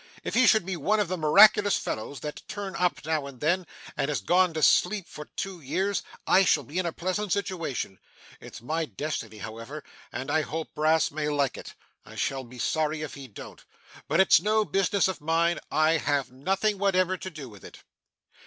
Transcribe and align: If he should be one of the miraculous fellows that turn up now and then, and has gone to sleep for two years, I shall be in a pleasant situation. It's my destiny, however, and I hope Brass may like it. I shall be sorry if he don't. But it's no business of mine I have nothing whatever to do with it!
If 0.23 0.33
he 0.33 0.47
should 0.47 0.65
be 0.65 0.75
one 0.75 0.99
of 0.99 1.09
the 1.09 1.15
miraculous 1.15 1.77
fellows 1.77 2.21
that 2.21 2.41
turn 2.47 2.75
up 2.75 3.05
now 3.05 3.27
and 3.27 3.39
then, 3.39 3.67
and 3.95 4.09
has 4.09 4.19
gone 4.19 4.51
to 4.55 4.63
sleep 4.63 5.07
for 5.07 5.25
two 5.35 5.61
years, 5.61 6.01
I 6.25 6.43
shall 6.43 6.63
be 6.63 6.79
in 6.79 6.87
a 6.87 6.91
pleasant 6.91 7.31
situation. 7.31 7.99
It's 8.39 8.63
my 8.63 8.85
destiny, 8.85 9.37
however, 9.37 9.83
and 10.11 10.31
I 10.31 10.41
hope 10.41 10.73
Brass 10.73 11.11
may 11.11 11.29
like 11.29 11.55
it. 11.55 11.75
I 12.03 12.15
shall 12.15 12.43
be 12.43 12.57
sorry 12.57 13.03
if 13.03 13.13
he 13.13 13.27
don't. 13.27 13.63
But 14.07 14.19
it's 14.19 14.41
no 14.41 14.65
business 14.65 15.07
of 15.07 15.21
mine 15.21 15.59
I 15.69 15.97
have 15.97 16.31
nothing 16.31 16.79
whatever 16.79 17.15
to 17.17 17.29
do 17.29 17.47
with 17.47 17.63
it! 17.63 17.83